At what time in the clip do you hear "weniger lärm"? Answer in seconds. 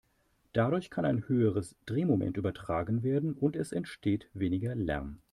4.33-5.21